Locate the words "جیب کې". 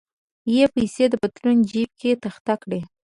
1.69-2.11